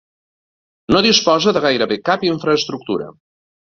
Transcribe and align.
No 0.95 1.03
disposa 1.09 1.55
de 1.59 1.65
gairebé 1.69 2.01
cap 2.11 2.29
infraestructura. 2.35 3.17